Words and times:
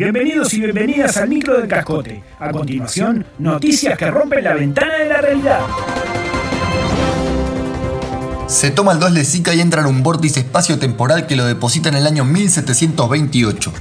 Bienvenidos 0.00 0.54
y 0.54 0.60
bienvenidas 0.62 1.18
al 1.18 1.28
micro 1.28 1.58
del 1.58 1.68
cascote. 1.68 2.22
A 2.38 2.50
continuación, 2.50 3.26
noticias 3.38 3.98
que 3.98 4.10
rompen 4.10 4.42
la 4.42 4.54
ventana 4.54 4.94
de 4.94 5.04
la 5.04 5.20
realidad. 5.20 5.60
Se 8.46 8.70
toma 8.70 8.92
el 8.92 8.98
2 8.98 9.12
de 9.12 9.24
Zika 9.26 9.52
y 9.52 9.60
entra 9.60 9.82
en 9.82 9.88
un 9.88 10.02
vórtice 10.02 10.40
espacio-temporal 10.40 11.26
que 11.26 11.36
lo 11.36 11.44
deposita 11.44 11.90
en 11.90 11.96
el 11.96 12.06
año 12.06 12.24
1728. 12.24 13.72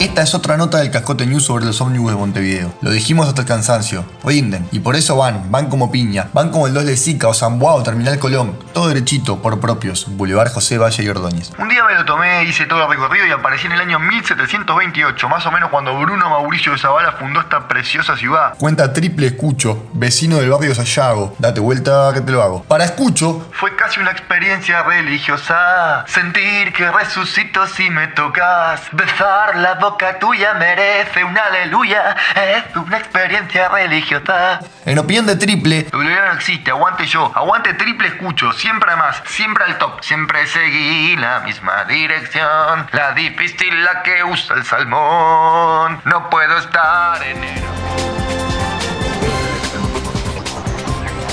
Esta 0.00 0.22
es 0.22 0.32
otra 0.32 0.56
nota 0.56 0.78
del 0.78 0.92
Cascote 0.92 1.26
News 1.26 1.44
sobre 1.44 1.64
los 1.64 1.80
ómnibus 1.80 2.12
de 2.12 2.16
Montevideo. 2.16 2.72
Lo 2.82 2.92
dijimos 2.92 3.26
hasta 3.26 3.40
el 3.40 3.48
cansancio. 3.48 4.04
Rinden. 4.22 4.68
Y 4.70 4.78
por 4.78 4.94
eso 4.94 5.16
van. 5.16 5.50
Van 5.50 5.68
como 5.68 5.90
piña. 5.90 6.28
Van 6.32 6.50
como 6.50 6.68
el 6.68 6.74
2 6.74 6.84
de 6.84 6.96
Sica 6.96 7.26
o 7.26 7.34
Zamboa 7.34 7.74
o 7.74 7.82
Terminal 7.82 8.16
Colón. 8.20 8.56
Todo 8.72 8.86
derechito, 8.86 9.42
por 9.42 9.58
propios. 9.58 10.06
Boulevard 10.16 10.52
José 10.52 10.78
Valle 10.78 11.02
y 11.02 11.08
Ordóñez. 11.08 11.50
Un 11.58 11.68
día 11.68 11.82
me 11.82 11.96
lo 11.96 12.04
tomé, 12.04 12.44
hice 12.44 12.66
todo 12.66 12.84
el 12.84 12.90
recorrido 12.90 13.26
y 13.26 13.32
aparecí 13.32 13.66
en 13.66 13.72
el 13.72 13.80
año 13.80 13.98
1728, 13.98 15.28
más 15.28 15.44
o 15.46 15.50
menos 15.50 15.68
cuando 15.68 15.98
Bruno 15.98 16.30
Mauricio 16.30 16.70
de 16.70 16.78
Zavala 16.78 17.12
fundó 17.18 17.40
esta 17.40 17.66
preciosa 17.66 18.16
ciudad. 18.16 18.54
Cuenta 18.56 18.92
triple 18.92 19.26
escucho. 19.26 19.88
Vecino 19.94 20.36
del 20.36 20.50
barrio 20.50 20.76
Sayago. 20.76 21.34
Date 21.40 21.58
vuelta 21.58 22.12
que 22.14 22.20
te 22.20 22.30
lo 22.30 22.40
hago. 22.40 22.62
Para 22.62 22.84
escucho. 22.84 23.48
Fue 23.50 23.74
casi 23.74 23.98
una 23.98 24.12
experiencia 24.12 24.84
religiosa. 24.84 26.04
Sentir 26.06 26.72
que 26.72 26.88
resucito 26.88 27.66
si 27.66 27.90
me 27.90 28.06
tocas. 28.08 28.82
Besar 28.92 29.56
la 29.56 29.76
boca 29.90 30.18
tuya 30.18 30.52
merece 30.54 31.24
un 31.24 31.36
aleluya. 31.38 32.14
Es 32.34 32.76
una 32.76 32.98
experiencia 32.98 33.68
religiosa. 33.68 34.60
En 34.84 34.98
opinión 34.98 35.24
de 35.26 35.36
triple. 35.36 35.84
W 35.90 36.14
no 36.14 36.32
existe, 36.34 36.70
aguante 36.70 37.06
yo. 37.06 37.32
Aguante 37.34 37.72
triple 37.74 38.08
escucho. 38.08 38.52
Siempre 38.52 38.94
más. 38.96 39.22
Siempre 39.26 39.64
al 39.64 39.78
top. 39.78 40.02
Siempre 40.02 40.46
seguí 40.46 41.16
la 41.16 41.40
misma 41.40 41.84
dirección. 41.84 42.86
La 42.92 43.12
difícil 43.12 43.82
la 43.82 44.02
que 44.02 44.24
usa 44.24 44.56
el 44.56 44.64
salmón. 44.64 46.00
No 46.04 46.28
puedo 46.28 46.58
estar 46.58 47.22
enero. 47.22 47.66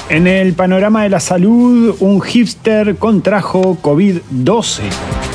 En 0.08 0.28
el 0.28 0.53
panorama 0.53 1.03
de 1.03 1.09
la 1.09 1.20
salud, 1.20 1.98
un 2.00 2.22
hipster 2.22 2.95
contrajo 2.95 3.78
COVID-12. 3.81 5.34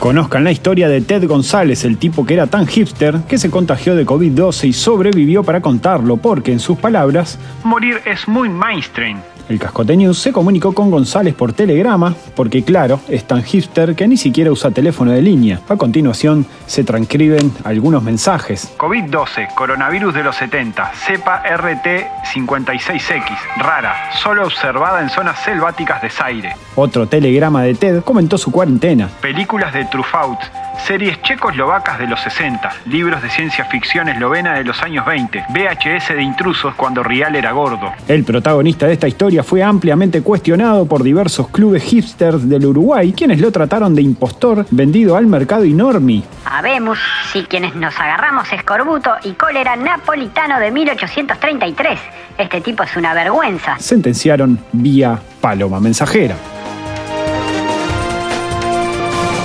Conozcan 0.00 0.44
la 0.44 0.50
historia 0.50 0.88
de 0.88 1.02
Ted 1.02 1.28
González, 1.28 1.84
el 1.84 1.98
tipo 1.98 2.24
que 2.24 2.32
era 2.32 2.46
tan 2.46 2.66
hipster 2.66 3.20
que 3.28 3.36
se 3.36 3.50
contagió 3.50 3.94
de 3.94 4.06
COVID-12 4.06 4.68
y 4.68 4.72
sobrevivió 4.72 5.44
para 5.44 5.60
contarlo, 5.60 6.16
porque 6.16 6.52
en 6.52 6.58
sus 6.58 6.78
palabras, 6.78 7.38
morir 7.64 8.00
es 8.06 8.26
muy 8.26 8.48
mainstream. 8.48 9.20
El 9.50 9.58
Cascote 9.58 9.96
News 9.96 10.16
se 10.16 10.32
comunicó 10.32 10.72
con 10.72 10.92
González 10.92 11.34
por 11.34 11.52
telegrama, 11.52 12.14
porque 12.36 12.62
claro, 12.62 13.00
es 13.08 13.24
tan 13.24 13.42
hipster 13.42 13.96
que 13.96 14.06
ni 14.06 14.16
siquiera 14.16 14.52
usa 14.52 14.70
teléfono 14.70 15.10
de 15.10 15.20
línea. 15.20 15.58
A 15.68 15.74
continuación, 15.74 16.46
se 16.66 16.84
transcriben 16.84 17.52
algunos 17.64 18.00
mensajes. 18.00 18.72
COVID-12, 18.78 19.52
coronavirus 19.56 20.14
de 20.14 20.22
los 20.22 20.36
70, 20.36 20.92
cepa 20.94 21.42
RT56X, 21.42 23.38
rara, 23.56 24.12
solo 24.22 24.44
observada 24.44 25.02
en 25.02 25.10
zonas 25.10 25.40
selváticas 25.40 26.00
de 26.00 26.10
Zaire. 26.10 26.54
Otro 26.76 27.08
telegrama 27.08 27.64
de 27.64 27.74
Ted 27.74 28.02
comentó 28.02 28.38
su 28.38 28.52
cuarentena. 28.52 29.08
Películas 29.20 29.74
de 29.74 29.84
Truffaut, 29.86 30.38
series 30.86 31.20
checoslovacas 31.22 31.98
de 31.98 32.06
los 32.06 32.20
60, 32.20 32.70
libros 32.86 33.20
de 33.20 33.30
ciencia 33.30 33.64
ficción 33.64 34.08
eslovena 34.08 34.54
de 34.54 34.64
los 34.64 34.80
años 34.82 35.04
20, 35.04 35.46
VHS 35.48 36.14
de 36.14 36.22
intrusos 36.22 36.74
cuando 36.76 37.02
Rial 37.02 37.34
era 37.34 37.50
gordo. 37.50 37.92
El 38.06 38.22
protagonista 38.24 38.86
de 38.86 38.92
esta 38.92 39.08
historia 39.08 39.39
fue 39.42 39.62
ampliamente 39.62 40.22
cuestionado 40.22 40.86
por 40.86 41.02
diversos 41.02 41.48
clubes 41.48 41.82
hipsters 41.82 42.48
del 42.48 42.66
Uruguay, 42.66 43.12
quienes 43.12 43.40
lo 43.40 43.50
trataron 43.50 43.94
de 43.94 44.02
impostor 44.02 44.66
vendido 44.70 45.16
al 45.16 45.26
mercado 45.26 45.64
enorme. 45.64 46.22
Habemos 46.44 46.98
si 47.32 47.44
quienes 47.44 47.74
nos 47.74 47.98
agarramos 47.98 48.52
escorbuto 48.52 49.10
y 49.24 49.32
cólera 49.32 49.76
napolitano 49.76 50.58
de 50.58 50.70
1833. 50.70 51.98
Este 52.38 52.60
tipo 52.60 52.82
es 52.82 52.96
una 52.96 53.14
vergüenza. 53.14 53.78
Sentenciaron 53.78 54.58
vía 54.72 55.18
paloma 55.40 55.80
mensajera. 55.80 56.36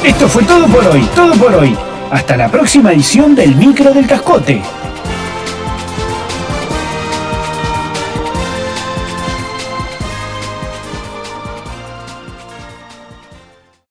Esto 0.04 0.28
fue 0.28 0.44
todo 0.44 0.68
por 0.68 0.86
hoy, 0.86 1.02
todo 1.16 1.34
por 1.34 1.56
hoy. 1.56 1.76
Hasta 2.12 2.38
la 2.38 2.50
próxima 2.50 2.94
edición 2.94 3.36
del 3.36 3.56
Micro 3.56 3.92
del 3.92 4.06
Cascote. 4.06 4.62